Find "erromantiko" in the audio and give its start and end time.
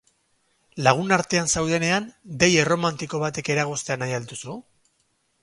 2.63-3.21